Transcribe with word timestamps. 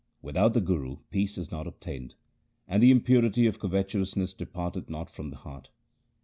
Without 0.23 0.53
the 0.55 0.61
Guru 0.61 0.97
peace 1.11 1.37
is 1.37 1.51
not 1.51 1.67
obtained, 1.67 2.15
and 2.67 2.81
the 2.81 2.89
impurity 2.89 3.45
of 3.45 3.59
covetousness 3.59 4.33
departeth 4.33 4.89
not 4.89 5.11
from 5.11 5.29
the 5.29 5.37
heart. 5.37 5.69